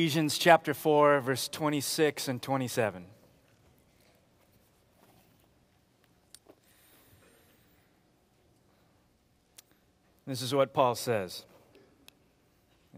[0.00, 3.04] Ephesians chapter 4, verse 26 and 27.
[10.26, 11.44] This is what Paul says,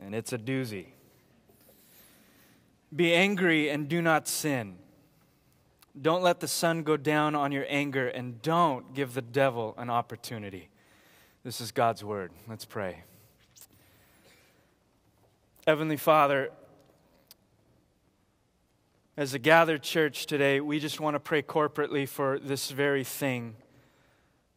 [0.00, 0.90] and it's a doozy.
[2.94, 4.76] Be angry and do not sin.
[6.00, 9.90] Don't let the sun go down on your anger, and don't give the devil an
[9.90, 10.68] opportunity.
[11.42, 12.30] This is God's word.
[12.48, 13.02] Let's pray.
[15.66, 16.50] Heavenly Father,
[19.16, 23.56] as a gathered church today, we just want to pray corporately for this very thing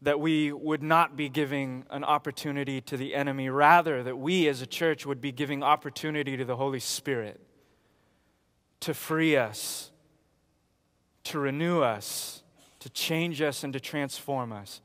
[0.02, 4.62] that we would not be giving an opportunity to the enemy, rather, that we as
[4.62, 7.41] a church would be giving opportunity to the Holy Spirit
[8.81, 9.91] to free us,
[11.23, 12.44] to renew us,
[12.80, 14.80] to change us, and to transform us.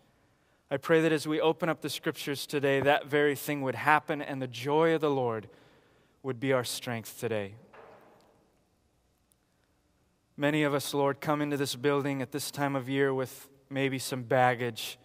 [0.71, 4.23] I pray that as we open up the scriptures today, that very thing would happen
[4.23, 5.49] and the joy of the Lord
[6.23, 7.55] would be our strength today.
[10.41, 13.99] Many of us, Lord, come into this building at this time of year with maybe
[13.99, 14.99] some baggage,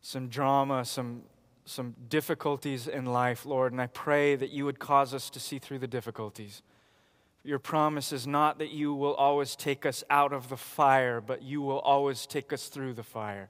[0.00, 1.22] some drama, some,
[1.64, 5.60] some difficulties in life, Lord, and I pray that you would cause us to see
[5.60, 6.62] through the difficulties.
[7.44, 11.42] Your promise is not that you will always take us out of the fire, but
[11.42, 13.48] you will always take us through the fire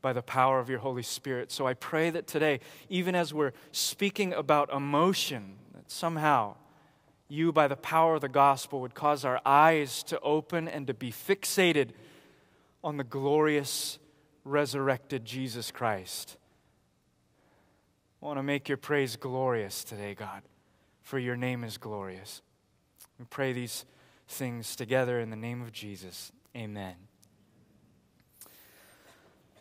[0.00, 1.52] by the power of your Holy Spirit.
[1.52, 6.54] So I pray that today, even as we're speaking about emotion, that somehow
[7.28, 10.94] you, by the power of the gospel, would cause our eyes to open and to
[10.94, 11.90] be fixated
[12.82, 13.98] on the glorious
[14.44, 16.36] resurrected Jesus Christ.
[18.22, 20.42] I want to make your praise glorious today, God,
[21.02, 22.42] for your name is glorious.
[23.18, 23.84] We pray these
[24.28, 26.32] things together in the name of Jesus.
[26.56, 26.94] Amen.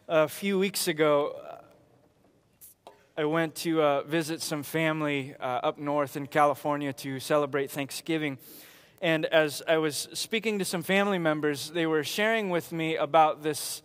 [0.08, 1.36] A few weeks ago,
[3.16, 8.40] I went to uh, visit some family uh, up north in California to celebrate Thanksgiving.
[9.04, 13.44] And as I was speaking to some family members, they were sharing with me about
[13.44, 13.84] this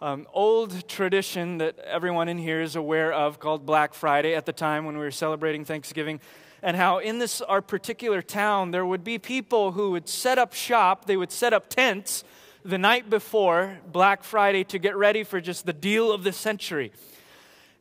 [0.00, 4.52] um, old tradition that everyone in here is aware of called Black Friday at the
[4.52, 6.18] time when we were celebrating Thanksgiving.
[6.60, 10.52] And how in this, our particular town, there would be people who would set up
[10.52, 12.24] shop, they would set up tents
[12.64, 16.90] the night before Black Friday to get ready for just the deal of the century.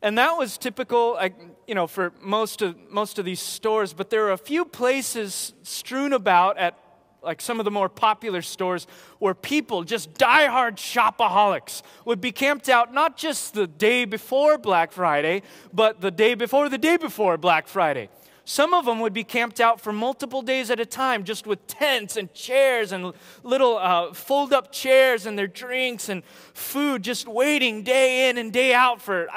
[0.03, 1.17] And that was typical,
[1.65, 5.53] you know, for most of, most of these stores, but there are a few places
[5.63, 6.77] strewn about at
[7.21, 8.85] like some of the more popular stores
[9.19, 14.91] where people, just diehard shopaholics, would be camped out not just the day before Black
[14.91, 15.41] Friday,
[15.71, 18.09] but the day before the day before Black Friday.
[18.43, 21.65] Some of them would be camped out for multiple days at a time, just with
[21.65, 27.25] tents and chairs and little uh, fold up chairs and their drinks and food, just
[27.25, 29.29] waiting day in and day out for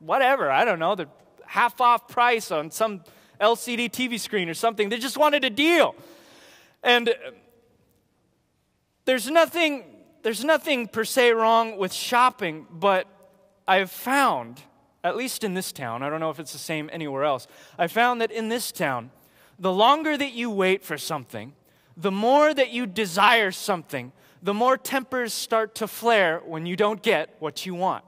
[0.00, 1.08] whatever, I don't know, the
[1.46, 3.02] half off price on some
[3.40, 4.88] LCD TV screen or something.
[4.88, 5.94] They just wanted a deal.
[6.82, 7.12] And uh,
[9.04, 9.84] there's nothing,
[10.22, 13.06] there's nothing per se wrong with shopping, but
[13.66, 14.62] I've found,
[15.02, 17.46] at least in this town, I don't know if it's the same anywhere else,
[17.78, 19.10] I found that in this town,
[19.58, 21.52] the longer that you wait for something,
[21.96, 24.12] the more that you desire something,
[24.42, 28.04] the more tempers start to flare when you don't get what you want.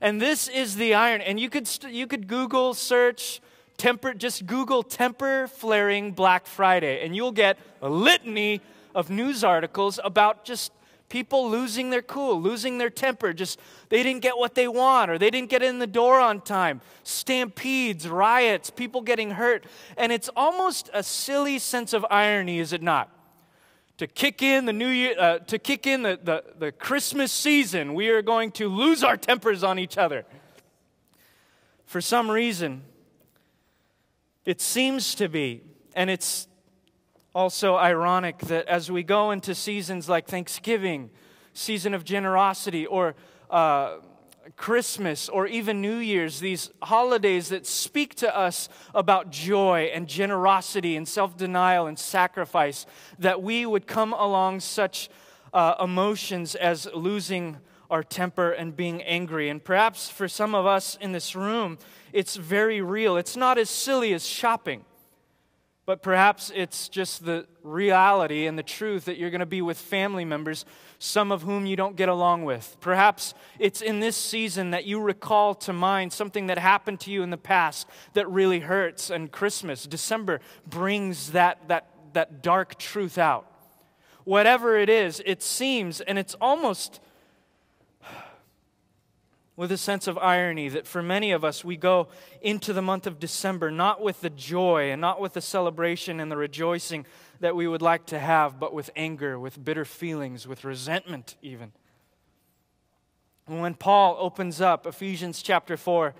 [0.00, 1.20] And this is the iron.
[1.20, 3.40] And you could, you could Google search
[3.76, 8.60] temper, just Google temper flaring Black Friday, and you'll get a litany
[8.94, 10.72] of news articles about just
[11.08, 13.58] people losing their cool, losing their temper, just
[13.88, 16.80] they didn't get what they want or they didn't get in the door on time.
[17.02, 19.64] Stampedes, riots, people getting hurt.
[19.96, 23.10] And it's almost a silly sense of irony, is it not?
[23.98, 27.94] To kick in the new year, uh, to kick in the, the, the Christmas season,
[27.94, 30.24] we are going to lose our tempers on each other.
[31.84, 32.82] For some reason,
[34.44, 35.62] it seems to be,
[35.94, 36.46] and it's
[37.34, 41.10] also ironic that as we go into seasons like Thanksgiving,
[41.52, 43.16] season of generosity, or
[43.50, 43.96] uh,
[44.56, 50.96] Christmas or even New Year's, these holidays that speak to us about joy and generosity
[50.96, 52.86] and self denial and sacrifice,
[53.18, 55.08] that we would come along such
[55.52, 57.58] uh, emotions as losing
[57.90, 59.48] our temper and being angry.
[59.48, 61.78] And perhaps for some of us in this room,
[62.12, 63.16] it's very real.
[63.16, 64.84] It's not as silly as shopping
[65.88, 69.78] but perhaps it's just the reality and the truth that you're going to be with
[69.78, 70.66] family members,
[70.98, 72.76] some of whom you don't get along with.
[72.78, 77.22] Perhaps it's in this season that you recall to mind something that happened to you
[77.22, 83.16] in the past that really hurts, and Christmas, December, brings that, that, that dark truth
[83.16, 83.50] out.
[84.24, 87.00] Whatever it is, it seems, and it's almost
[89.58, 92.06] with a sense of irony that for many of us, we go
[92.40, 96.30] into the month of December not with the joy and not with the celebration and
[96.30, 97.04] the rejoicing
[97.40, 101.72] that we would like to have, but with anger, with bitter feelings, with resentment, even.
[103.46, 106.14] When Paul opens up Ephesians chapter 4,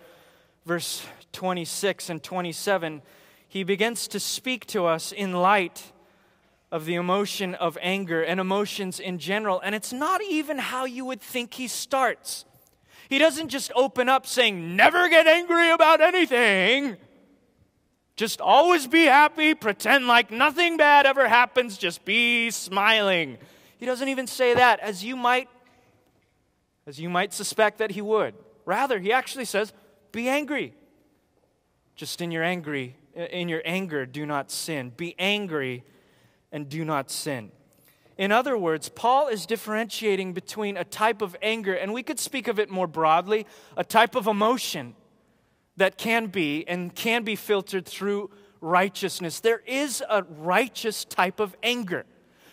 [0.67, 3.03] verse 26 and 27,
[3.47, 5.93] he begins to speak to us in light
[6.73, 9.61] of the emotion of anger and emotions in general.
[9.61, 12.45] And it's not even how you would think he starts.
[13.09, 16.97] He doesn't just open up saying, never get angry about anything.
[18.17, 23.39] Just always be happy, pretend like nothing bad ever happens, just be smiling.
[23.79, 25.49] He doesn't even say that as you might
[26.87, 28.35] as you might suspect that he would.
[28.65, 29.75] Rather, he actually says,
[30.11, 30.75] be angry.
[31.95, 34.93] Just in your angry in your anger do not sin.
[34.97, 35.85] Be angry
[36.53, 37.51] and do not sin.
[38.19, 42.49] In other words, Paul is differentiating between a type of anger, and we could speak
[42.49, 44.97] of it more broadly, a type of emotion
[45.77, 48.31] that can be and can be filtered through
[48.61, 49.39] righteousness.
[49.39, 52.05] There is a righteous type of anger.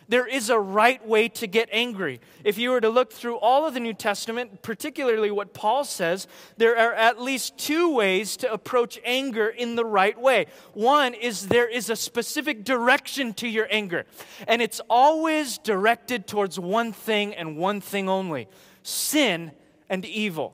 [0.07, 2.21] There is a right way to get angry.
[2.43, 6.27] If you were to look through all of the New Testament, particularly what Paul says,
[6.57, 10.45] there are at least two ways to approach anger in the right way.
[10.73, 14.05] One is there is a specific direction to your anger,
[14.47, 18.47] and it's always directed towards one thing and one thing only
[18.83, 19.51] sin
[19.89, 20.53] and evil.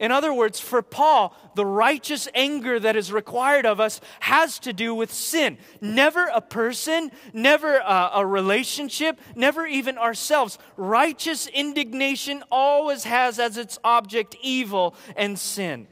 [0.00, 4.72] In other words, for Paul, the righteous anger that is required of us has to
[4.72, 5.58] do with sin.
[5.82, 10.58] Never a person, never a, a, relationship, never even ourselves.
[10.78, 15.86] Righteous indignation always has as its object evil and sin.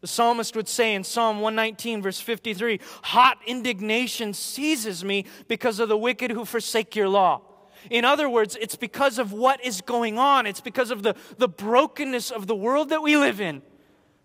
[0.00, 5.88] The psalmist would say in Psalm 119, verse 53 Hot indignation seizes me because of
[5.88, 7.42] the wicked who forsake your law.
[7.88, 10.46] In other words, it's because of what is going on.
[10.46, 13.62] It's because of the, the brokenness of the world that we live in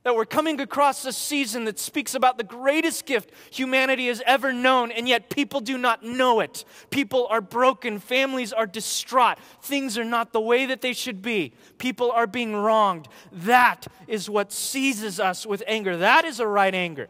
[0.05, 4.53] that we're coming across a season that speaks about the greatest gift humanity has ever
[4.53, 6.63] known, and yet people do not know it.
[6.91, 11.53] People are broken, families are distraught, things are not the way that they should be,
[11.79, 13.07] people are being wronged.
[13.31, 15.97] That is what seizes us with anger.
[15.97, 17.07] That is a right anger.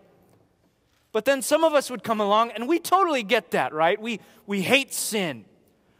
[1.11, 4.01] But then some of us would come along, and we totally get that, right?
[4.01, 5.43] We, we hate sin.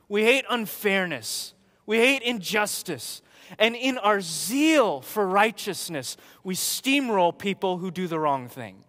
[0.08, 1.54] We hate unfairness.
[1.86, 3.22] We hate injustice.
[3.60, 8.84] And in our zeal for righteousness, we steamroll people who do the wrong thing.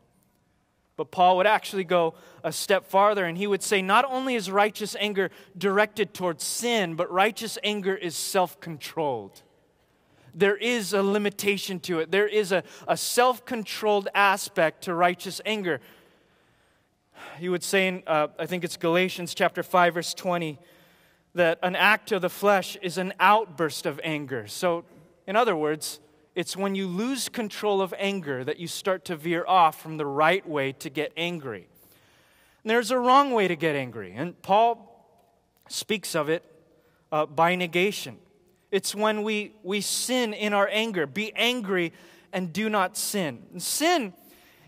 [0.97, 4.51] But Paul would actually go a step farther and he would say not only is
[4.51, 9.43] righteous anger directed towards sin, but righteous anger is self controlled.
[10.35, 15.41] There is a limitation to it, there is a, a self controlled aspect to righteous
[15.45, 15.81] anger.
[17.39, 20.59] He would say in, uh, I think it's Galatians chapter 5, verse 20
[21.37, 24.47] that an act of the flesh is an outburst of anger.
[24.47, 24.85] So,
[25.27, 26.01] in other words,
[26.35, 30.07] it's when you lose control of anger that you start to veer off from the
[30.07, 31.69] right way to get angry.
[32.63, 34.93] And there's a wrong way to get angry, and Paul
[35.69, 36.45] speaks of it
[37.13, 38.19] uh, by negation.
[38.71, 41.07] It's when we, we sin in our anger.
[41.07, 41.93] Be angry
[42.33, 43.45] and do not sin.
[43.53, 44.13] And sin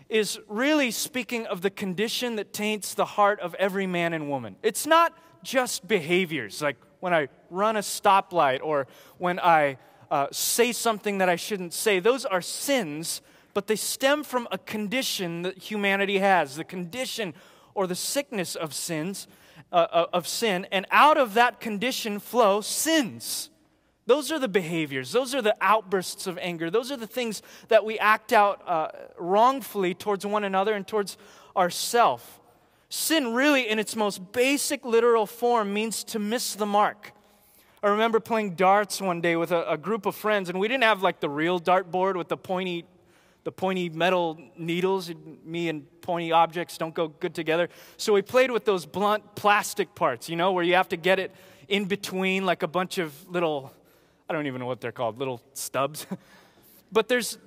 [0.07, 4.55] is really speaking of the condition that taints the heart of every man and woman.
[4.63, 5.13] It's not
[5.43, 8.87] just behaviors, like when I run a stoplight or
[9.17, 9.77] when I
[10.11, 11.99] uh, say something that I shouldn't say.
[11.99, 13.21] Those are sins,
[13.53, 17.33] but they stem from a condition that humanity has, the condition
[17.73, 19.27] or the sickness of sins,
[19.71, 23.49] uh, uh of sin, and out of that condition flow sins.
[24.07, 25.11] Those are the behaviors.
[25.11, 26.71] Those are the outbursts of anger.
[26.71, 28.87] Those are the things that we act out uh,
[29.19, 31.15] wrongfully towards one another and towards
[31.55, 32.23] ourselves.
[32.89, 37.13] Sin, really, in its most basic literal form, means to miss the mark.
[37.83, 40.83] I remember playing darts one day with a, a group of friends, and we didn't
[40.83, 42.85] have like the real dartboard with the pointy,
[43.43, 45.11] the pointy metal needles.
[45.45, 47.69] Me and pointy objects don't go good together.
[47.97, 51.19] So we played with those blunt plastic parts, you know, where you have to get
[51.19, 51.33] it
[51.67, 53.71] in between like a bunch of little,
[54.27, 56.07] I don't even know what they're called, little stubs.
[56.91, 57.37] but there's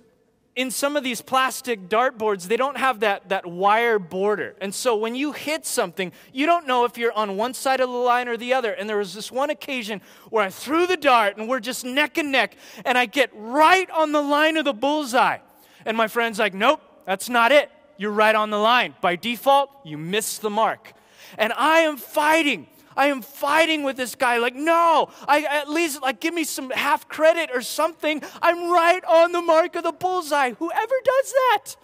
[0.54, 4.54] in some of these plastic dartboards, they don't have that, that wire border.
[4.60, 7.88] And so when you hit something, you don't know if you're on one side of
[7.88, 8.72] the line or the other.
[8.72, 12.18] And there was this one occasion where I threw the dart and we're just neck
[12.18, 15.38] and neck, and I get right on the line of the bullseye.
[15.86, 17.70] And my friend's like, nope, that's not it.
[17.96, 18.94] You're right on the line.
[19.00, 20.92] By default, you missed the mark.
[21.38, 24.38] And I am fighting I am fighting with this guy.
[24.38, 28.22] Like, no, I at least like give me some half credit or something.
[28.40, 30.52] I'm right on the mark of the bullseye.
[30.52, 31.76] Whoever does that.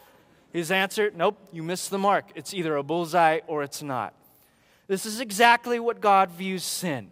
[0.52, 2.26] His answer, nope, you missed the mark.
[2.34, 4.14] It's either a bullseye or it's not.
[4.86, 7.10] This is exactly what God views sin.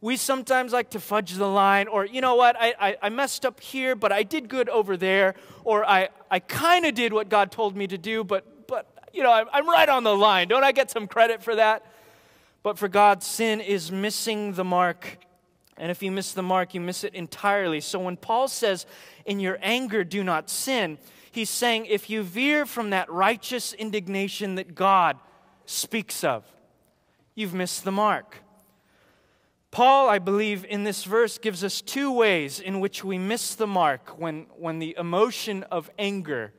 [0.00, 3.46] We sometimes like to fudge the line, or you know what, I, I, I messed
[3.46, 7.28] up here, but I did good over there, or I, I kind of did what
[7.28, 10.48] God told me to do, but, but you know, I'm, I'm right on the line.
[10.48, 11.86] Don't I get some credit for that?
[12.62, 15.18] But for God, sin is missing the mark.
[15.76, 17.80] And if you miss the mark, you miss it entirely.
[17.80, 18.86] So when Paul says,
[19.24, 20.98] in your anger, do not sin,
[21.30, 25.18] he's saying, if you veer from that righteous indignation that God
[25.66, 26.44] speaks of,
[27.34, 28.36] you've missed the mark.
[29.72, 33.66] Paul, I believe, in this verse gives us two ways in which we miss the
[33.66, 36.52] mark when, when the emotion of anger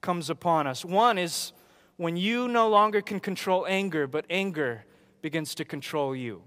[0.00, 0.84] comes upon us.
[0.84, 1.52] One is
[1.96, 4.84] when you no longer can control anger, but anger
[5.22, 6.42] begins to control you.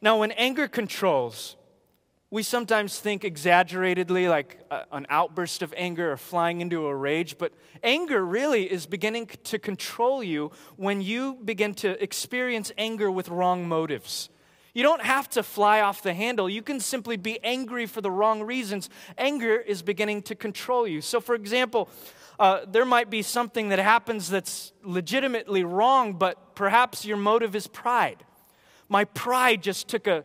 [0.00, 1.56] Now, when anger controls,
[2.30, 7.38] we sometimes think exaggeratedly like a, an outburst of anger or flying into a rage,
[7.38, 13.28] but anger really is beginning to control you when you begin to experience anger with
[13.28, 14.28] wrong motives.
[14.74, 16.48] You don't have to fly off the handle.
[16.48, 18.90] You can simply be angry for the wrong reasons.
[19.16, 21.00] Anger is beginning to control you.
[21.00, 21.88] So, for example,
[22.38, 27.66] uh, there might be something that happens that's legitimately wrong, but perhaps your motive is
[27.66, 28.24] pride.
[28.88, 30.24] My pride just took a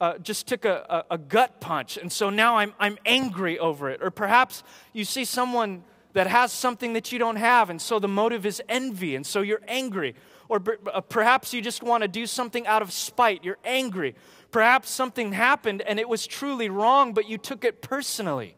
[0.00, 3.90] uh, just took a, a, a gut punch, and so now I'm, I'm angry over
[3.90, 4.02] it.
[4.02, 4.62] Or perhaps
[4.94, 8.62] you see someone that has something that you don't have, and so the motive is
[8.66, 10.14] envy, and so you're angry.
[10.50, 10.60] Or
[10.92, 13.44] uh, perhaps you just want to do something out of spite.
[13.44, 14.16] You're angry.
[14.50, 18.56] Perhaps something happened and it was truly wrong, but you took it personally.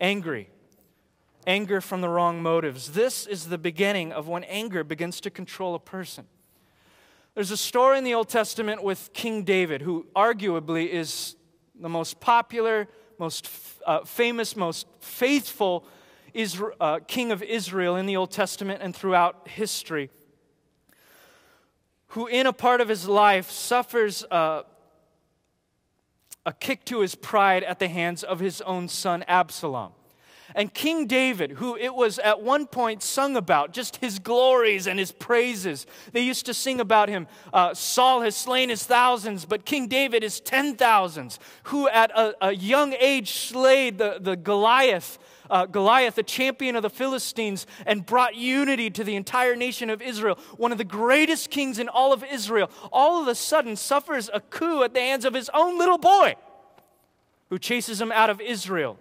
[0.00, 0.48] Angry.
[1.48, 2.92] Anger from the wrong motives.
[2.92, 6.26] This is the beginning of when anger begins to control a person.
[7.34, 11.34] There's a story in the Old Testament with King David, who arguably is
[11.74, 12.86] the most popular,
[13.18, 13.48] most
[13.84, 15.84] uh, famous, most faithful
[16.80, 20.10] uh, king of Israel in the Old Testament and throughout history
[22.08, 24.64] who, in a part of his life, suffers a,
[26.46, 29.92] a kick to his pride at the hands of his own son Absalom.
[30.54, 34.98] And King David, who it was at one point sung about, just his glories and
[34.98, 35.86] his praises.
[36.12, 37.26] They used to sing about him.
[37.52, 42.34] Uh, Saul has slain his thousands, but King David is ten thousands, who at a,
[42.48, 45.18] a young age slayed the, the Goliath
[45.50, 50.02] uh, Goliath, the champion of the Philistines, and brought unity to the entire nation of
[50.02, 50.38] Israel.
[50.56, 54.40] One of the greatest kings in all of Israel, all of a sudden suffers a
[54.40, 56.36] coup at the hands of his own little boy,
[57.50, 58.98] who chases him out of Israel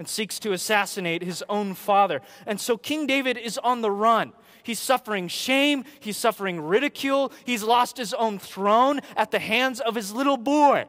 [0.00, 2.22] and seeks to assassinate his own father.
[2.46, 4.32] And so King David is on the run.
[4.62, 5.84] He's suffering shame.
[6.00, 7.30] He's suffering ridicule.
[7.44, 10.86] He's lost his own throne at the hands of his little boy.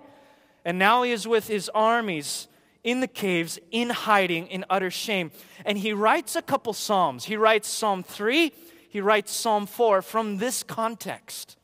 [0.63, 2.47] And now he is with his armies
[2.85, 5.31] in the caves, in hiding, in utter shame.
[5.65, 7.25] And he writes a couple Psalms.
[7.25, 8.53] He writes Psalm 3,
[8.87, 11.57] he writes Psalm 4 from this context.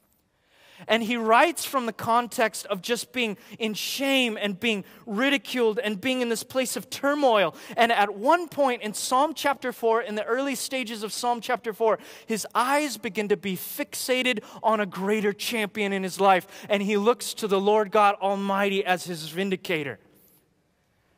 [0.87, 5.99] And he writes from the context of just being in shame and being ridiculed and
[5.99, 7.55] being in this place of turmoil.
[7.75, 11.73] And at one point in Psalm chapter 4, in the early stages of Psalm chapter
[11.73, 16.47] 4, his eyes begin to be fixated on a greater champion in his life.
[16.69, 19.99] And he looks to the Lord God Almighty as his vindicator.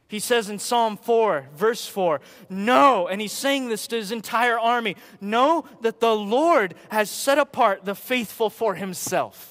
[0.10, 4.60] He says in Psalm 4, verse 4, Know, and he's saying this to his entire
[4.60, 9.49] army, know that the Lord has set apart the faithful for himself.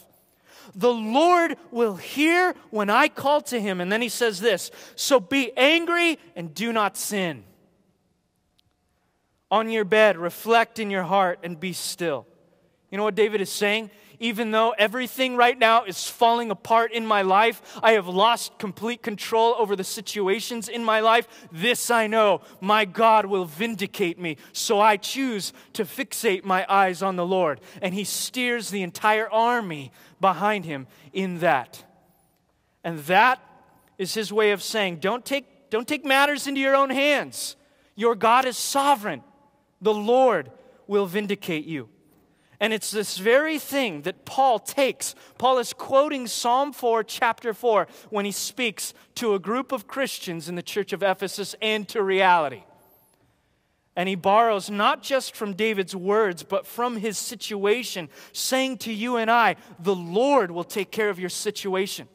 [0.75, 3.81] The Lord will hear when I call to him.
[3.81, 7.45] And then he says this So be angry and do not sin.
[9.51, 12.27] On your bed, reflect in your heart and be still.
[12.91, 13.91] You know what David is saying?
[14.21, 19.03] even though everything right now is falling apart in my life, I have lost complete
[19.03, 24.37] control over the situations in my life, this I know my God will vindicate me.
[24.53, 27.61] So I choose to fixate my eyes on the Lord.
[27.81, 31.85] And He steers the entire army behind Him in that.
[32.85, 33.41] And that
[33.99, 37.57] is His way of saying, don't take, don't take matters into your own hands.
[37.95, 39.23] Your God is sovereign.
[39.81, 40.51] The Lord
[40.87, 41.89] will vindicate you.
[42.61, 45.15] And it's this very thing that Paul takes.
[45.39, 50.49] Paul is quoting Psalm 4, chapter 4, when he speaks to a group of Christians
[50.49, 52.65] in the church of Ephesus and to reality.
[53.99, 59.17] And he borrows not just from David's words, but from his situation, saying to you
[59.17, 62.07] and I, the Lord will take care of your situation.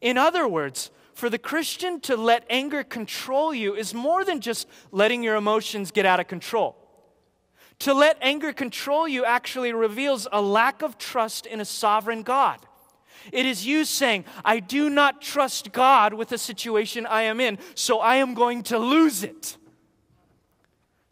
[0.00, 4.68] In other words, for the Christian to let anger control you is more than just
[4.92, 6.76] letting your emotions get out of control.
[7.80, 12.60] To let anger control you actually reveals a lack of trust in a sovereign God.
[13.32, 17.58] It is you saying, I do not trust God with the situation I am in,
[17.74, 19.56] so I am going to lose it.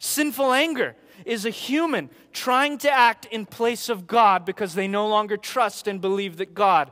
[0.03, 5.07] Sinful anger is a human trying to act in place of God because they no
[5.07, 6.91] longer trust and believe that God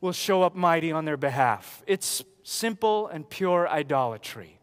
[0.00, 1.80] will show up mighty on their behalf.
[1.86, 4.58] It's simple and pure idolatry.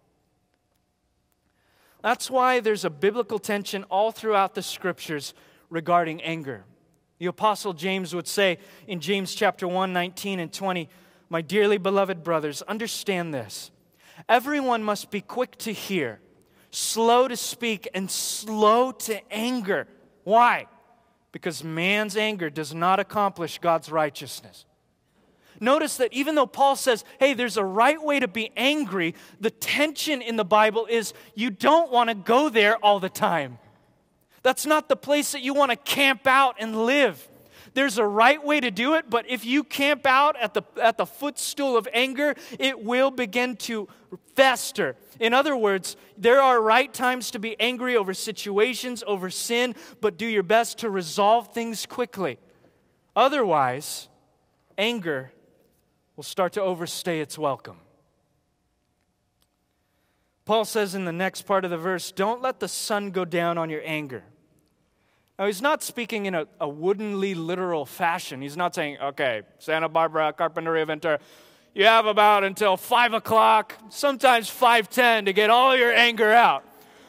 [2.03, 5.33] That's why there's a biblical tension all throughout the scriptures
[5.69, 6.65] regarding anger.
[7.19, 10.89] The apostle James would say in James chapter 1, 19 and 20,
[11.29, 13.71] My dearly beloved brothers, understand this.
[14.27, 16.19] Everyone must be quick to hear,
[16.71, 19.87] slow to speak, and slow to anger.
[20.23, 20.67] Why?
[21.31, 24.65] Because man's anger does not accomplish God's righteousness.
[25.59, 29.49] Notice that even though Paul says, hey, there's a right way to be angry, the
[29.49, 33.59] tension in the Bible is you don't want to go there all the time.
[34.41, 37.27] That's not the place that you want to camp out and live.
[37.73, 40.97] There's a right way to do it, but if you camp out at the, at
[40.97, 43.87] the footstool of anger, it will begin to
[44.35, 44.95] fester.
[45.19, 50.17] In other words, there are right times to be angry over situations, over sin, but
[50.17, 52.39] do your best to resolve things quickly.
[53.15, 54.07] Otherwise,
[54.77, 55.31] anger
[56.15, 57.77] will start to overstay its welcome.
[60.45, 63.57] Paul says in the next part of the verse, Don't let the sun go down
[63.57, 64.23] on your anger.
[65.39, 68.41] Now, he's not speaking in a, a woodenly literal fashion.
[68.41, 71.17] He's not saying, okay, Santa Barbara, Carpinteria, Ventura,
[71.73, 76.65] you have about until 5 o'clock, sometimes 5.10 to get all your anger out.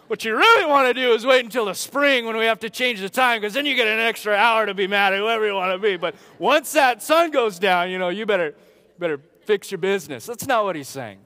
[0.06, 2.70] What you really want to do is wait until the spring when we have to
[2.70, 5.44] change the time because then you get an extra hour to be mad at whoever
[5.44, 5.96] you want to be.
[5.96, 8.54] But once that sun goes down, you know, you better
[8.99, 10.26] better fix your business.
[10.26, 11.18] That's not what he's saying.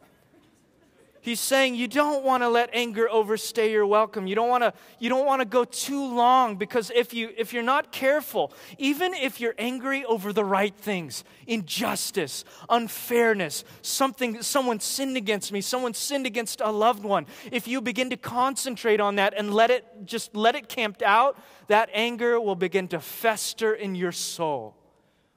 [1.25, 4.27] He's saying you don't want to let anger overstay your welcome.
[4.27, 7.55] You don't want to you don't want to go too long because if you if
[7.55, 14.81] you're not careful, even if you're angry over the right things, injustice, unfairness, something someone
[14.81, 19.17] sinned against me, someone sinned against a loved one, if you begin to concentrate on
[19.17, 21.39] that and let it just let it camped out,
[21.69, 24.77] that anger will begin to fester in your soul.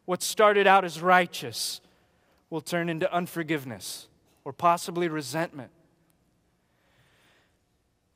[0.04, 1.80] What started out as righteous
[2.50, 4.10] will turn into unforgiveness
[4.44, 5.72] or possibly resentment.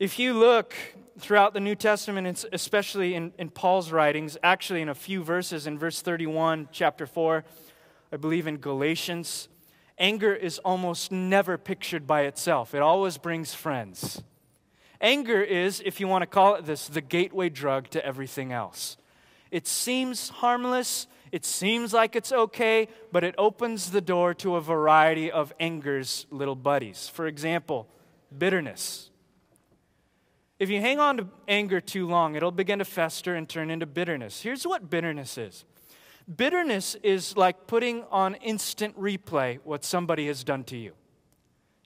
[0.02, 0.74] If you look
[1.20, 5.78] throughout the New Testament, especially in, in Paul's writings, actually in a few verses, in
[5.78, 7.44] verse 31, chapter 4,
[8.12, 9.48] I believe in Galatians,
[10.00, 12.74] anger is almost never pictured by itself.
[12.74, 14.24] It always brings friends.
[15.00, 18.98] Anger is, if you want to call it this, the gateway drug to everything else.
[19.52, 24.62] It seems harmless, it seems like it's okay, but it opens the door to a
[24.62, 27.08] variety of anger's little buddies.
[27.08, 27.88] For example,
[28.36, 29.11] bitterness.
[30.62, 33.88] If you hang on to anger too long, it'll begin to fester and turn into
[33.88, 34.44] bitterness.
[34.44, 35.66] Here's what bitterness is
[36.36, 40.94] bitterness is like putting on instant replay what somebody has done to you.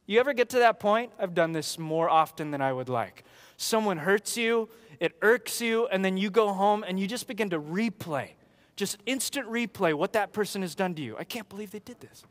[0.08, 1.14] You ever get to that point?
[1.18, 3.24] I've done this more often than I would like.
[3.56, 4.68] Someone hurts you,
[5.00, 8.32] it irks you, and then you go home and you just begin to replay
[8.76, 11.16] just instant replay what that person has done to you.
[11.18, 12.26] I can't believe they did this.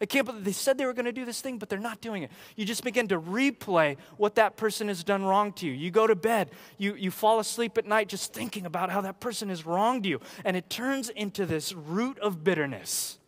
[0.00, 2.00] I can't believe they said they were going to do this thing, but they're not
[2.00, 2.30] doing it.
[2.54, 5.72] You just begin to replay what that person has done wrong to you.
[5.72, 9.20] You go to bed, you, you fall asleep at night just thinking about how that
[9.20, 13.18] person has wronged you, and it turns into this root of bitterness.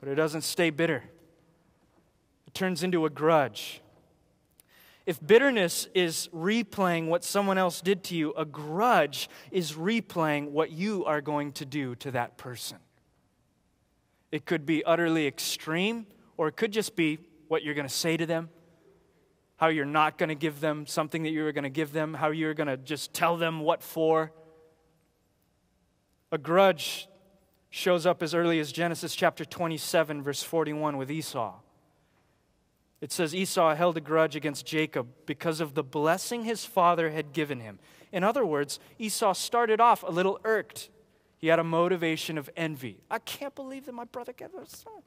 [0.00, 1.04] But it doesn't stay bitter,
[2.46, 3.80] it turns into a grudge.
[5.04, 10.70] If bitterness is replaying what someone else did to you, a grudge is replaying what
[10.70, 12.78] you are going to do to that person.
[14.32, 17.18] It could be utterly extreme, or it could just be
[17.48, 18.48] what you're going to say to them,
[19.56, 22.14] how you're not going to give them something that you were going to give them,
[22.14, 24.32] how you're going to just tell them what for.
[26.32, 27.08] A grudge
[27.68, 31.54] shows up as early as Genesis chapter 27, verse 41 with Esau.
[33.02, 37.32] It says Esau held a grudge against Jacob because of the blessing his father had
[37.32, 37.80] given him.
[38.12, 40.88] In other words, Esau started off a little irked.
[41.42, 43.00] He had a motivation of envy.
[43.10, 45.02] I can't believe that my brother got a son.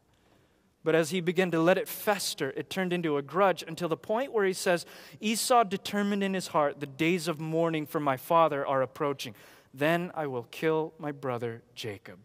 [0.84, 3.98] But as he began to let it fester, it turned into a grudge until the
[3.98, 4.86] point where he says,
[5.20, 9.34] Esau determined in his heart, the days of mourning for my father are approaching.
[9.74, 12.20] Then I will kill my brother Jacob.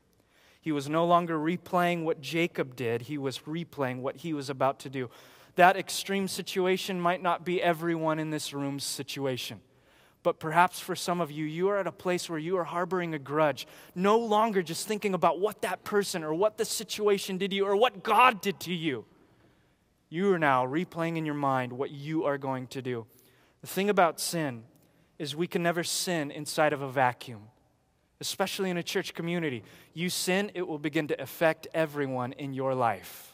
[0.60, 4.78] He was no longer replaying what Jacob did, he was replaying what he was about
[4.80, 5.08] to do
[5.56, 9.60] that extreme situation might not be everyone in this room's situation.
[10.22, 13.14] But perhaps for some of you, you are at a place where you are harboring
[13.14, 17.50] a grudge, no longer just thinking about what that person or what the situation did
[17.50, 19.06] to you or what God did to you.
[20.10, 23.06] You are now replaying in your mind what you are going to do.
[23.62, 24.64] The thing about sin
[25.18, 27.42] is we can never sin inside of a vacuum,
[28.20, 29.62] especially in a church community.
[29.94, 33.30] You sin, it will begin to affect everyone in your life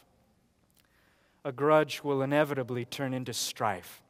[1.47, 4.01] a grudge will inevitably turn into strife.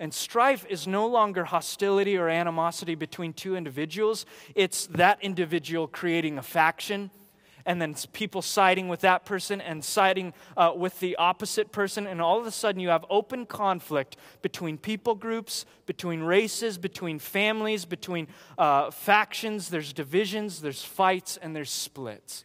[0.00, 6.38] And strife is no longer hostility or animosity between two individuals, it's that individual creating
[6.38, 7.10] a faction
[7.66, 12.06] and then people siding with that person and siding uh, with the opposite person.
[12.06, 17.18] And all of a sudden, you have open conflict between people groups, between races, between
[17.18, 19.68] families, between uh, factions.
[19.68, 22.44] There's divisions, there's fights, and there's splits.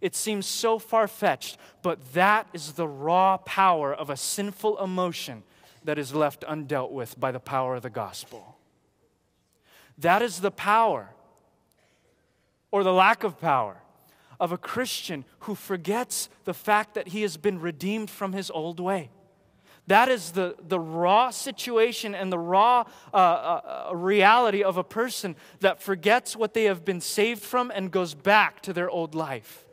[0.00, 5.42] It seems so far fetched, but that is the raw power of a sinful emotion
[5.84, 8.56] that is left undealt with by the power of the gospel.
[9.98, 11.10] That is the power,
[12.70, 13.76] or the lack of power,
[14.40, 18.80] of a Christian who forgets the fact that he has been redeemed from his old
[18.80, 19.10] way.
[19.86, 24.84] That is the, the raw situation and the raw uh, uh, uh reality of a
[24.84, 29.14] person that forgets what they have been saved from and goes back to their old
[29.14, 29.66] life.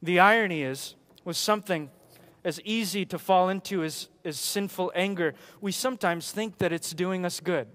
[0.00, 1.90] The irony is, was something
[2.48, 7.26] as easy to fall into as, as sinful anger, we sometimes think that it's doing
[7.26, 7.68] us good.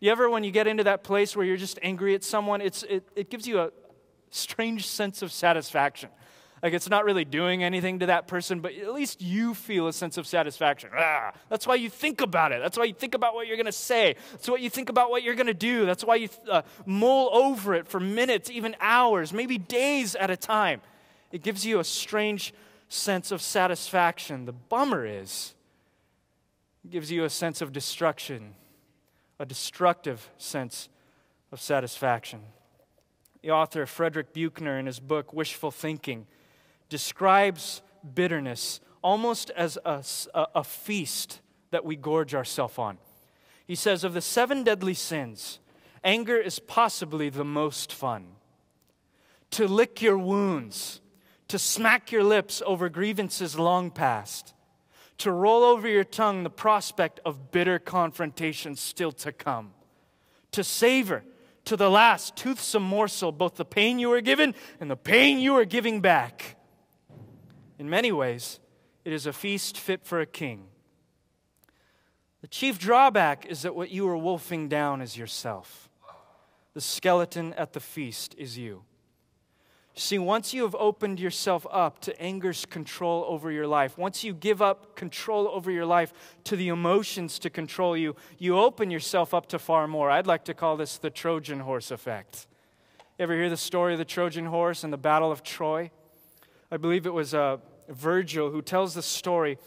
[0.00, 2.82] You ever, when you get into that place where you're just angry at someone, it's,
[2.82, 3.70] it, it gives you a
[4.30, 6.10] strange sense of satisfaction.
[6.64, 9.92] Like it's not really doing anything to that person, but at least you feel a
[9.92, 10.90] sense of satisfaction.
[10.92, 12.60] Ah, that's why you think about it.
[12.60, 14.16] That's why you think about what you're going to say.
[14.32, 15.86] That's why you think about what you're going to do.
[15.86, 20.36] That's why you uh, mull over it for minutes, even hours, maybe days at a
[20.36, 20.80] time.
[21.30, 22.52] It gives you a strange
[22.90, 24.44] sense of satisfaction.
[24.44, 25.54] The bummer is,
[26.84, 28.54] it gives you a sense of destruction,
[29.38, 30.90] a destructive sense
[31.52, 32.40] of satisfaction.
[33.42, 36.26] The author Frederick Buechner, in his book Wishful Thinking,
[36.88, 37.80] describes
[38.14, 42.98] bitterness almost as a, a, a feast that we gorge ourselves on.
[43.66, 45.60] He says, Of the seven deadly sins,
[46.02, 48.26] anger is possibly the most fun.
[49.52, 51.00] To lick your wounds,
[51.50, 54.54] to smack your lips over grievances long past,
[55.18, 59.72] to roll over your tongue the prospect of bitter confrontation still to come,
[60.52, 61.24] to savor
[61.64, 65.56] to the last toothsome morsel both the pain you were given and the pain you
[65.56, 66.56] are giving back.
[67.80, 68.60] In many ways,
[69.04, 70.68] it is a feast fit for a king.
[72.42, 75.90] The chief drawback is that what you are wolfing down is yourself.
[76.74, 78.84] The skeleton at the feast is you.
[80.00, 84.32] See, once you have opened yourself up to anger's control over your life, once you
[84.32, 89.34] give up control over your life to the emotions to control you, you open yourself
[89.34, 90.10] up to far more.
[90.10, 92.46] I'd like to call this the Trojan horse effect.
[93.18, 95.90] Ever hear the story of the Trojan horse and the Battle of Troy?
[96.70, 97.58] I believe it was uh,
[97.90, 99.58] Virgil who tells the story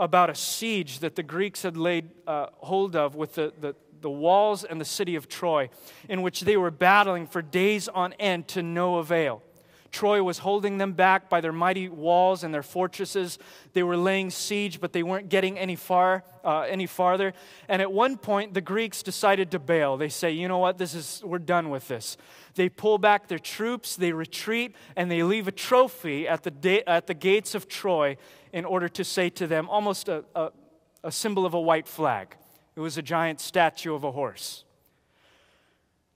[0.00, 4.10] about a siege that the Greeks had laid uh, hold of with the, the, the
[4.10, 5.70] walls and the city of Troy,
[6.08, 9.42] in which they were battling for days on end to no avail.
[9.92, 13.38] Troy was holding them back by their mighty walls and their fortresses.
[13.72, 17.32] They were laying siege, but they weren't getting any far, uh, any farther.
[17.68, 19.96] And at one point, the Greeks decided to bail.
[19.96, 20.78] They say, "You know what?
[20.78, 22.16] This is we're done with this."
[22.54, 26.84] They pull back their troops, they retreat, and they leave a trophy at the da-
[26.86, 28.16] at the gates of Troy
[28.52, 30.50] in order to say to them, almost a, a,
[31.04, 32.36] a symbol of a white flag.
[32.74, 34.64] It was a giant statue of a horse.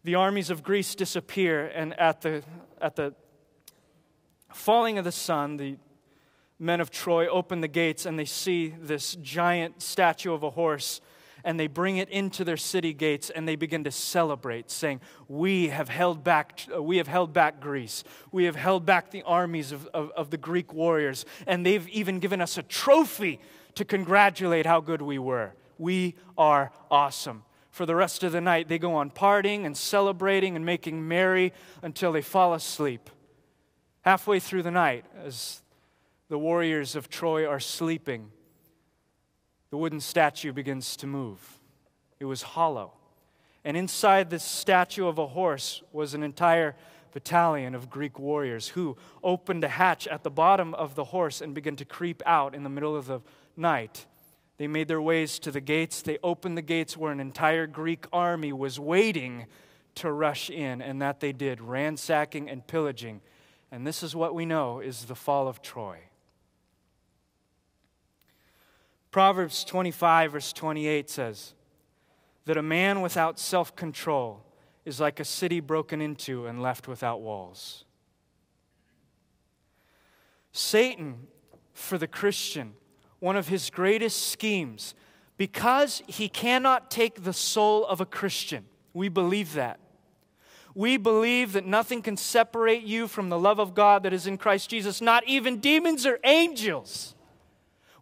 [0.03, 2.43] The armies of Greece disappear, and at the
[2.81, 3.15] at the
[4.53, 5.77] falling of the sun, the
[6.59, 11.01] men of Troy open the gates and they see this giant statue of a horse
[11.43, 15.69] and they bring it into their city gates and they begin to celebrate saying we
[15.69, 18.05] have held back we have held back greece.
[18.31, 21.25] We have held back the armies of, of, of, the greek warriors.
[21.47, 23.41] And they've even given us a trophy
[23.75, 25.55] to congratulate how good we were.
[25.79, 27.45] We are awesome.
[27.71, 31.55] For the rest of the night they go on partying and celebrating and making merry
[31.83, 33.09] until they fall asleep
[34.03, 35.63] Halfway through the night, as
[36.29, 38.31] the warriors of Troy are sleeping,
[39.71, 41.61] the wooden statue begins to move.
[42.19, 42.95] It was hollow.
[43.63, 46.77] And inside this statue of a horse was an entire
[47.13, 51.55] battalion of Greek warriors who opened a hatch at the bottom of the horse and
[51.55, 53.21] began to creep out in the middle of the
[53.57, 54.07] night.
[54.57, 56.01] They made their ways to the gates.
[56.01, 59.47] They opened the gates where an entire Greek army was waiting
[59.97, 63.21] to rush in, and that they did, ransacking and pillaging
[63.73, 65.99] and this is what we know is the fall of Troy.
[69.11, 71.55] Proverbs 25, verse 28 says
[72.45, 74.45] that a man without self control
[74.85, 77.85] is like a city broken into and left without walls.
[80.53, 81.27] Satan,
[81.73, 82.75] for the Christian,
[83.19, 84.95] one of his greatest schemes,
[85.37, 89.79] because he cannot take the soul of a Christian, we believe that.
[90.75, 94.39] We believe that nothing can separate you from the love of God that is in
[94.39, 97.15] Christ Jesus, not even demons or angels.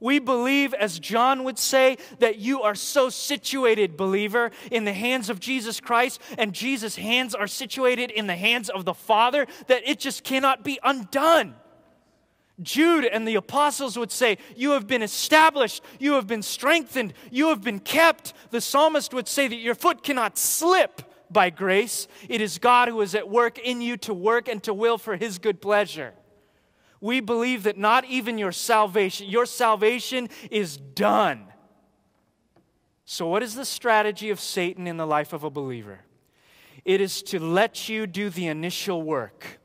[0.01, 5.29] We believe, as John would say, that you are so situated, believer, in the hands
[5.29, 9.89] of Jesus Christ, and Jesus' hands are situated in the hands of the Father, that
[9.89, 11.55] it just cannot be undone.
[12.61, 17.49] Jude and the apostles would say, You have been established, you have been strengthened, you
[17.49, 18.35] have been kept.
[18.51, 22.09] The psalmist would say that your foot cannot slip by grace.
[22.29, 25.17] It is God who is at work in you to work and to will for
[25.17, 26.15] his good pleasure.
[27.01, 31.45] We believe that not even your salvation, your salvation is done.
[33.05, 36.01] So, what is the strategy of Satan in the life of a believer?
[36.85, 39.59] It is to let you do the initial work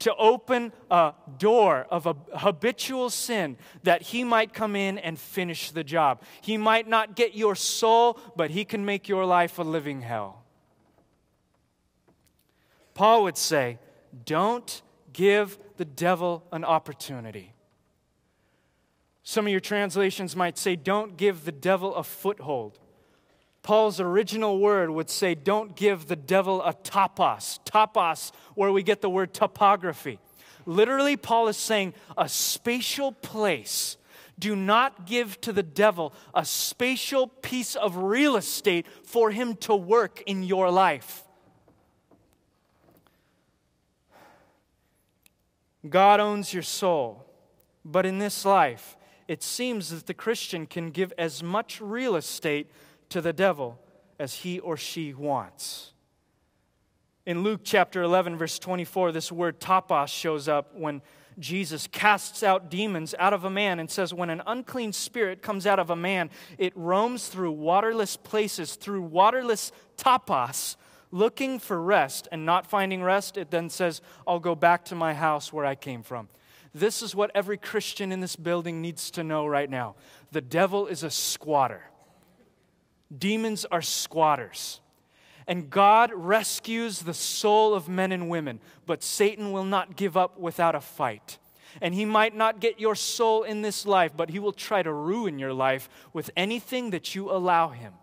[0.00, 5.70] to open a door of a habitual sin that he might come in and finish
[5.70, 6.22] the job.
[6.40, 10.39] He might not get your soul, but he can make your life a living hell.
[13.00, 13.78] Paul would say,
[14.26, 14.82] Don't
[15.14, 17.54] give the devil an opportunity.
[19.22, 22.78] Some of your translations might say, Don't give the devil a foothold.
[23.62, 27.58] Paul's original word would say, don't give the devil a topos.
[27.64, 30.18] Topos, where we get the word topography.
[30.66, 33.96] Literally, Paul is saying a spatial place.
[34.38, 39.74] Do not give to the devil a spatial piece of real estate for him to
[39.74, 41.22] work in your life.
[45.88, 47.24] God owns your soul,
[47.84, 48.96] but in this life,
[49.28, 52.70] it seems that the Christian can give as much real estate
[53.08, 53.78] to the devil
[54.18, 55.92] as he or she wants.
[57.26, 61.00] In Luke chapter 11, verse 24, this word topos shows up when
[61.38, 65.66] Jesus casts out demons out of a man and says, When an unclean spirit comes
[65.66, 70.76] out of a man, it roams through waterless places, through waterless topos,
[71.10, 73.36] looking for rest and not finding rest.
[73.36, 76.28] It then says, I'll go back to my house where I came from.
[76.72, 79.96] This is what every Christian in this building needs to know right now.
[80.30, 81.82] The devil is a squatter.
[83.16, 84.80] Demons are squatters.
[85.48, 90.38] And God rescues the soul of men and women, but Satan will not give up
[90.38, 91.38] without a fight.
[91.80, 94.92] And he might not get your soul in this life, but he will try to
[94.92, 97.94] ruin your life with anything that you allow him.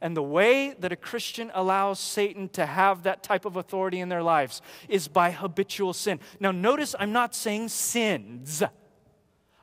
[0.00, 4.08] And the way that a Christian allows Satan to have that type of authority in
[4.08, 6.20] their lives is by habitual sin.
[6.40, 8.62] Now, notice I'm not saying sins.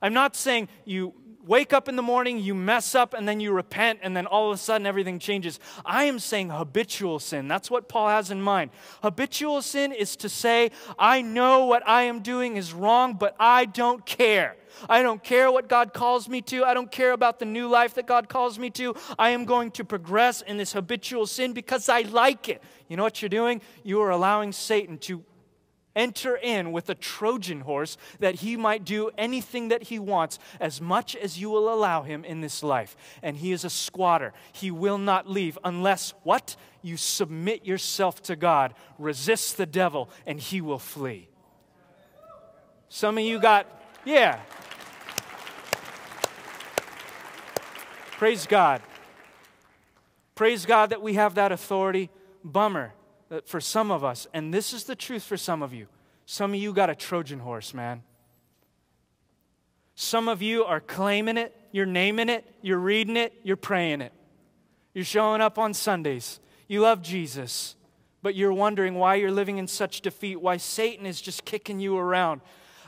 [0.01, 1.13] I'm not saying you
[1.45, 4.49] wake up in the morning, you mess up, and then you repent, and then all
[4.51, 5.59] of a sudden everything changes.
[5.85, 7.47] I am saying habitual sin.
[7.47, 8.71] That's what Paul has in mind.
[9.01, 13.65] Habitual sin is to say, I know what I am doing is wrong, but I
[13.65, 14.55] don't care.
[14.89, 16.63] I don't care what God calls me to.
[16.63, 18.95] I don't care about the new life that God calls me to.
[19.19, 22.63] I am going to progress in this habitual sin because I like it.
[22.87, 23.61] You know what you're doing?
[23.83, 25.23] You are allowing Satan to
[25.95, 30.81] enter in with a Trojan horse that he might do anything that he wants as
[30.81, 32.95] much as you will allow him in this life.
[33.21, 34.33] And he is a squatter.
[34.53, 36.55] He will not leave unless what?
[36.81, 41.27] You submit yourself to God, resist the devil, and he will flee.
[42.89, 43.67] Some of you got,
[44.03, 44.39] yeah.
[48.11, 48.81] Praise God.
[50.35, 52.09] Praise God that we have that authority.
[52.43, 52.93] Bummer
[53.31, 55.87] Uh, for some of us, and this is the truth for some of you.
[56.25, 58.03] Some of you got a Trojan horse, man.
[59.95, 64.11] Some of you are claiming it, you're naming it, you're reading it, you're praying it.
[64.93, 66.41] You're showing up on Sundays.
[66.67, 67.75] You love Jesus,
[68.21, 71.97] but you're wondering why you're living in such defeat, why Satan is just kicking you
[71.97, 72.41] around.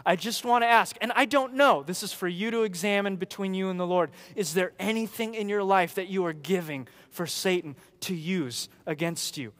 [0.06, 3.16] I just want to ask, and I don't know, this is for you to examine
[3.16, 4.12] between you and the Lord.
[4.36, 9.38] Is there anything in your life that you are giving for Satan to use against
[9.38, 9.54] you?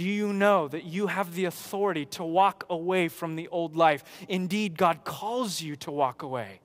[0.00, 4.02] Do you know that you have the authority to walk away from the old life?
[4.30, 6.60] Indeed, God calls you to walk away.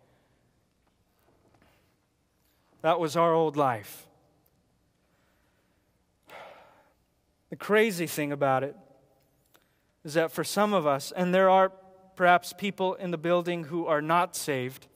[2.81, 4.07] That was our old life.
[7.49, 8.77] The crazy thing about it
[10.05, 11.73] is that for some of us, and there are
[12.15, 14.87] perhaps people in the building who are not saved,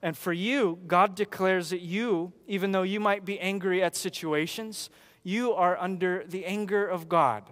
[0.00, 4.88] and for you, God declares that you, even though you might be angry at situations,
[5.22, 7.50] you are under the anger of God.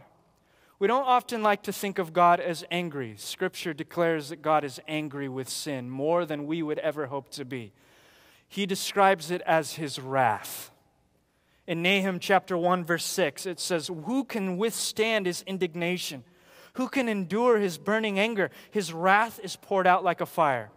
[0.78, 3.14] We don't often like to think of God as angry.
[3.16, 7.44] Scripture declares that God is angry with sin more than we would ever hope to
[7.44, 7.72] be.
[8.48, 10.70] He describes it as his wrath.
[11.66, 16.24] In Nahum chapter 1 verse 6 it says, "Who can withstand his indignation?
[16.74, 18.50] Who can endure his burning anger?
[18.70, 20.70] His wrath is poured out like a fire."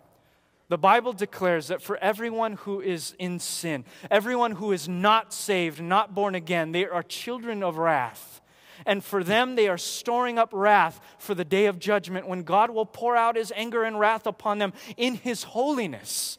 [0.70, 5.82] The Bible declares that for everyone who is in sin, everyone who is not saved,
[5.82, 8.42] not born again, they are children of wrath.
[8.86, 12.70] And for them, they are storing up wrath for the day of judgment when God
[12.70, 16.38] will pour out his anger and wrath upon them in his holiness.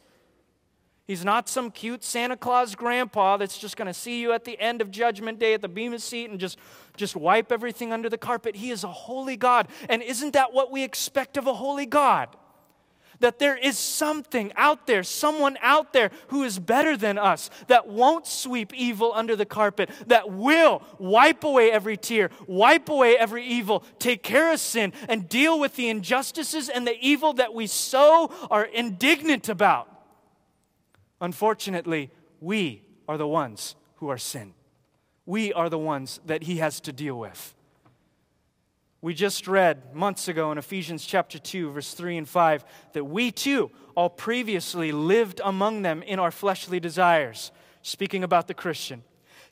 [1.09, 4.59] He's not some cute Santa Claus grandpa that's just going to see you at the
[4.59, 6.59] end of Judgment Day at the Bema seat and just,
[6.97, 8.55] just wipe everything under the carpet.
[8.55, 9.69] He is a holy God.
[9.89, 12.35] And isn't that what we expect of a holy God?
[13.19, 17.87] That there is something out there, someone out there who is better than us, that
[17.87, 23.45] won't sweep evil under the carpet, that will wipe away every tear, wipe away every
[23.45, 27.67] evil, take care of sin, and deal with the injustices and the evil that we
[27.67, 29.87] so are indignant about.
[31.21, 34.53] Unfortunately, we are the ones who are sin.
[35.25, 37.53] We are the ones that he has to deal with.
[39.01, 43.31] We just read months ago in Ephesians chapter 2, verse 3 and 5, that we
[43.31, 49.03] too all previously lived among them in our fleshly desires, speaking about the Christian,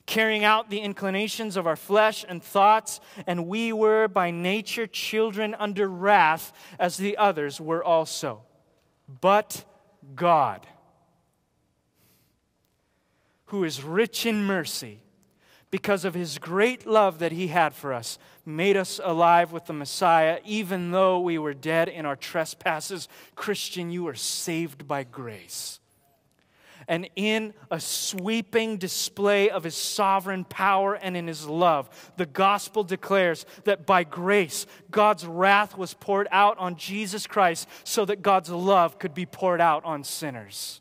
[0.06, 5.56] carrying out the inclinations of our flesh and thoughts, and we were by nature children
[5.58, 8.42] under wrath, as the others were also.
[9.22, 9.64] But
[10.14, 10.68] God,
[13.46, 15.00] who is rich in mercy,
[15.70, 19.74] because of his great love that he had for us, made us alive with the
[19.74, 23.10] Messiah, even though we were dead in our trespasses.
[23.36, 25.80] Christian, you are saved by grace.
[26.88, 32.86] And in a sweeping display of his sovereign power and in his love, the gospel
[32.86, 38.50] declares that by grace, God's wrath was poured out on Jesus Christ so that God's
[38.50, 40.80] love could be poured out on sinners.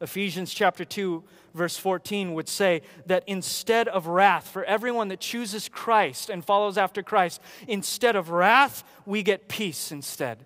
[0.00, 1.22] Ephesians chapter 2
[1.54, 6.78] verse 14 would say that instead of wrath, for everyone that chooses Christ and follows
[6.78, 10.44] after Christ, instead of wrath, we get peace instead.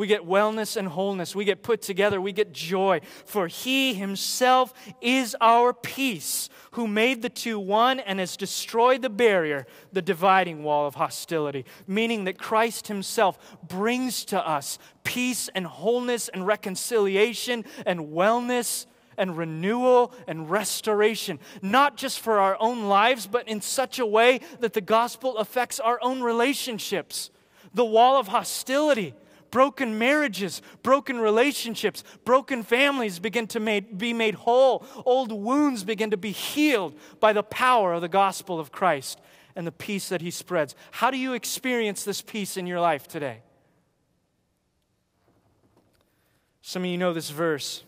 [0.00, 1.36] We get wellness and wholeness.
[1.36, 2.22] We get put together.
[2.22, 3.02] We get joy.
[3.26, 9.10] For he himself is our peace, who made the two one and has destroyed the
[9.10, 11.66] barrier, the dividing wall of hostility.
[11.86, 18.86] Meaning that Christ himself brings to us peace and wholeness and reconciliation and wellness
[19.20, 24.40] and renewal and restoration, not just for our own lives, but in such a way
[24.58, 27.30] that the gospel affects our own relationships.
[27.74, 29.14] The wall of hostility,
[29.50, 34.84] broken marriages, broken relationships, broken families begin to made, be made whole.
[35.04, 39.20] Old wounds begin to be healed by the power of the gospel of Christ
[39.54, 40.74] and the peace that He spreads.
[40.92, 43.42] How do you experience this peace in your life today?
[46.62, 47.84] Some of you know this verse.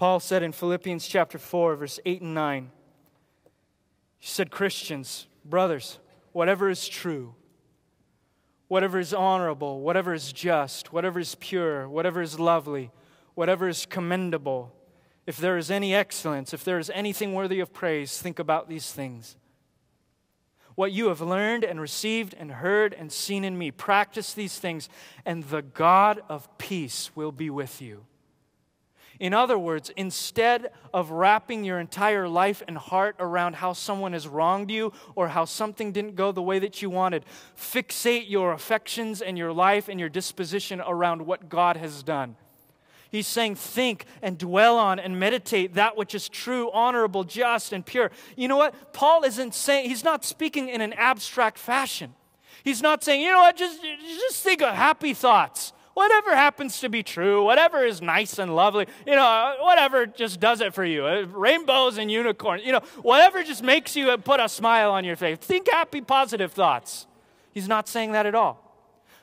[0.00, 2.70] Paul said in Philippians chapter 4, verse 8 and 9,
[4.18, 5.98] he said, Christians, brothers,
[6.32, 7.34] whatever is true,
[8.66, 12.90] whatever is honorable, whatever is just, whatever is pure, whatever is lovely,
[13.34, 14.74] whatever is commendable,
[15.26, 18.90] if there is any excellence, if there is anything worthy of praise, think about these
[18.92, 19.36] things.
[20.76, 24.88] What you have learned and received and heard and seen in me, practice these things,
[25.26, 28.06] and the God of peace will be with you.
[29.20, 34.26] In other words, instead of wrapping your entire life and heart around how someone has
[34.26, 39.20] wronged you or how something didn't go the way that you wanted, fixate your affections
[39.20, 42.36] and your life and your disposition around what God has done.
[43.10, 47.84] He's saying, think and dwell on and meditate that which is true, honorable, just, and
[47.84, 48.10] pure.
[48.36, 48.94] You know what?
[48.94, 52.14] Paul isn't saying, he's not speaking in an abstract fashion.
[52.64, 56.88] He's not saying, you know what, just, just think of happy thoughts whatever happens to
[56.88, 61.06] be true, whatever is nice and lovely, you know, whatever just does it for you.
[61.06, 65.16] Uh, rainbows and unicorns, you know, whatever just makes you put a smile on your
[65.16, 65.38] face.
[65.38, 67.06] Think happy, positive thoughts.
[67.52, 68.66] He's not saying that at all.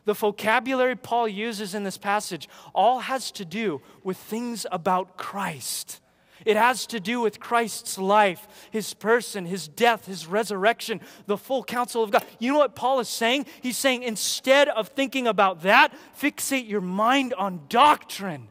[0.05, 5.99] The vocabulary Paul uses in this passage all has to do with things about Christ.
[6.45, 11.63] It has to do with Christ's life, his person, his death, his resurrection, the full
[11.63, 12.25] counsel of God.
[12.39, 13.45] You know what Paul is saying?
[13.61, 18.47] He's saying instead of thinking about that, fixate your mind on doctrine.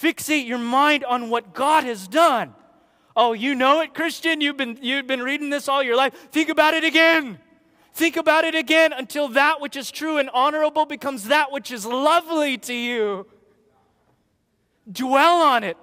[0.00, 2.54] Fixate your mind on what God has done.
[3.16, 4.40] Oh, you know it, Christian?
[4.40, 6.14] You've been, you've been reading this all your life.
[6.32, 7.38] Think about it again.
[7.92, 11.86] Think about it again until that which is true and honorable becomes that which is
[11.86, 13.28] lovely to you.
[14.90, 15.76] Dwell on it.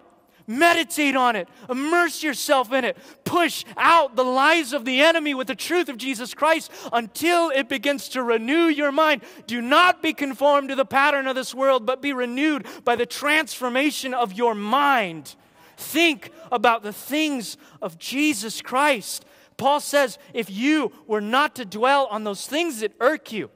[0.52, 1.48] Meditate on it.
[1.70, 2.98] Immerse yourself in it.
[3.24, 7.70] Push out the lies of the enemy with the truth of Jesus Christ until it
[7.70, 9.22] begins to renew your mind.
[9.47, 13.06] Do not be conformed to the pattern of this world, but be renewed by the
[13.06, 15.36] transformation of your mind.
[15.78, 19.26] Think about the things of Jesus Christ.
[19.58, 23.49] Paul says if you were not to dwell on those things that irk you,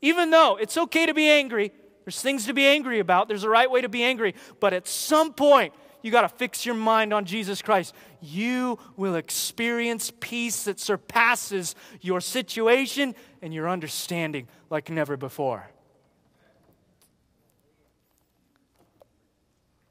[0.00, 1.72] even though it's okay to be angry,
[2.04, 4.86] there's things to be angry about, there's a right way to be angry, but at
[4.86, 7.94] some point, you got to fix your mind on Jesus Christ.
[8.20, 15.68] You will experience peace that surpasses your situation and your understanding like never before.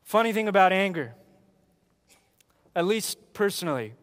[0.03, 1.14] Funny thing about anger,
[2.74, 3.93] at least personally,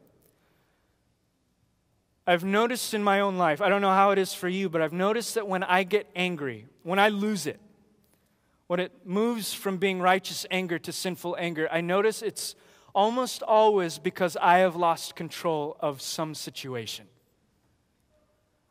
[2.26, 4.80] I've noticed in my own life, I don't know how it is for you, but
[4.80, 7.60] I've noticed that when I get angry, when I lose it,
[8.66, 12.54] when it moves from being righteous anger to sinful anger, I notice it's
[12.94, 17.06] almost always because I have lost control of some situation.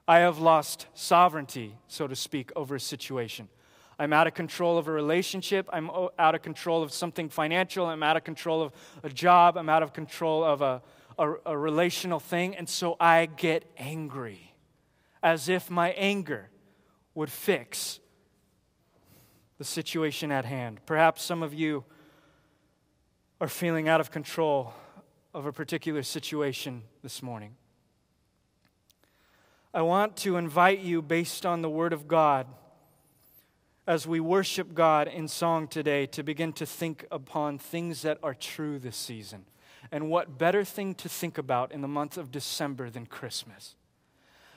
[0.07, 3.47] I have lost sovereignty, so to speak, over a situation.
[3.99, 5.69] I'm out of control of a relationship.
[5.71, 7.85] I'm out of control of something financial.
[7.85, 8.73] I'm out of control of
[9.03, 9.57] a job.
[9.57, 10.81] I'm out of control of a,
[11.17, 12.55] a, a relational thing.
[12.55, 14.55] And so I get angry
[15.21, 16.49] as if my anger
[17.13, 17.99] would fix
[19.57, 20.79] the situation at hand.
[20.85, 21.83] Perhaps some of you
[23.39, 24.73] are feeling out of control
[25.33, 27.55] of a particular situation this morning.
[29.73, 32.45] I want to invite you, based on the Word of God,
[33.87, 38.33] as we worship God in song today, to begin to think upon things that are
[38.33, 39.45] true this season.
[39.91, 43.75] And what better thing to think about in the month of December than Christmas?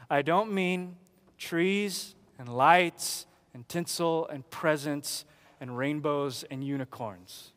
[0.08, 0.96] I don't mean
[1.38, 3.26] trees and lights
[3.56, 5.24] and tinsel and presents
[5.62, 7.54] and rainbows and unicorns.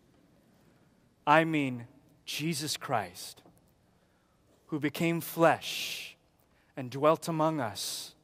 [1.28, 1.88] I mean
[2.24, 3.42] Jesus Christ,
[4.68, 6.16] who became flesh
[6.78, 8.16] and dwelt among us,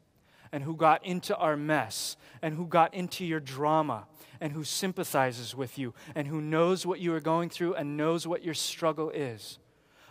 [0.54, 4.08] and who got into our mess, and who got into your drama,
[4.40, 8.26] and who sympathizes with you, and who knows what you are going through and knows
[8.26, 9.60] what your struggle is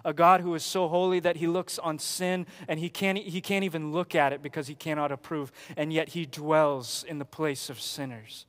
[0.04, 3.40] a God who is so holy that he looks on sin and he can't, he
[3.40, 7.24] can't even look at it because he cannot approve, and yet he dwells in the
[7.24, 8.46] place of sinners.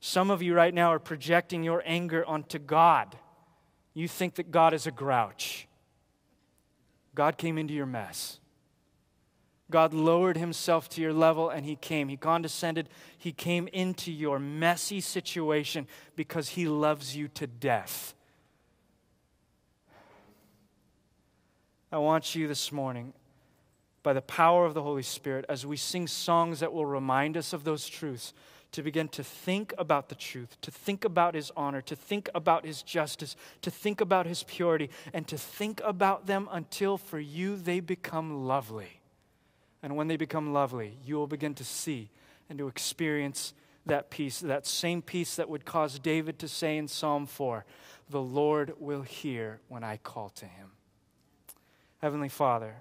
[0.00, 3.16] Some of you right now are projecting your anger onto God.
[3.92, 5.66] You think that God is a grouch.
[7.14, 8.38] God came into your mess.
[9.70, 12.08] God lowered himself to your level and he came.
[12.08, 12.88] He condescended.
[13.16, 18.14] He came into your messy situation because he loves you to death.
[21.92, 23.12] I want you this morning,
[24.04, 27.52] by the power of the Holy Spirit, as we sing songs that will remind us
[27.52, 28.32] of those truths,
[28.72, 32.64] to begin to think about the truth, to think about His honor, to think about
[32.64, 37.56] His justice, to think about His purity, and to think about them until for you
[37.56, 39.00] they become lovely.
[39.82, 42.10] And when they become lovely, you will begin to see
[42.48, 43.52] and to experience
[43.86, 47.64] that peace, that same peace that would cause David to say in Psalm 4
[48.08, 50.70] The Lord will hear when I call to Him.
[52.00, 52.76] Heavenly Father,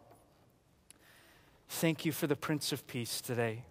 [1.67, 3.65] thank you for the Prince of Peace today.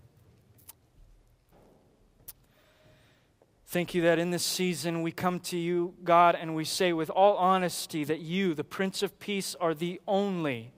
[3.69, 7.09] Thank you that in this season we come to you, God, and we say with
[7.09, 10.73] all honesty that you, the Prince of Peace, are the only,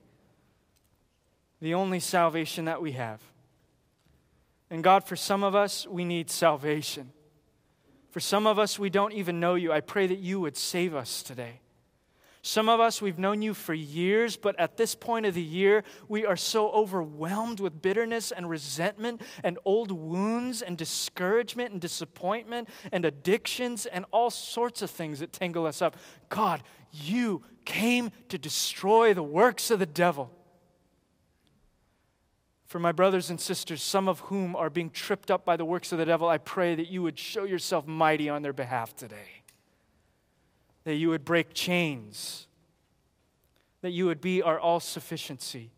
[1.60, 3.20] the only salvation that we have.
[4.70, 7.10] And God, for some of us, we need salvation.
[8.12, 9.72] For some of us, we don't even know you.
[9.72, 11.58] I pray that you would save us today.
[12.42, 15.84] Some of us, we've known you for years, but at this point of the year,
[16.08, 22.70] we are so overwhelmed with bitterness and resentment and old wounds and discouragement and disappointment
[22.92, 25.96] and addictions and all sorts of things that tangle us up.
[26.30, 30.30] God, you came to destroy the works of the devil.
[32.64, 35.92] For my brothers and sisters, some of whom are being tripped up by the works
[35.92, 39.39] of the devil, I pray that you would show yourself mighty on their behalf today
[40.84, 42.46] that you would break chains,
[43.82, 45.70] that you would be our all sufficiency,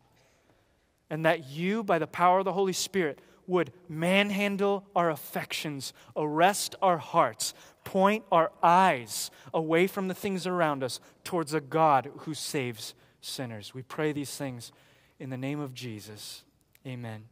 [1.09, 6.75] and that you, by the power of the Holy Spirit, would manhandle our affections, arrest
[6.81, 12.33] our hearts, point our eyes away from the things around us towards a God who
[12.33, 13.73] saves sinners.
[13.73, 14.71] We pray these things
[15.19, 16.43] in the name of Jesus.
[16.87, 17.23] Amen.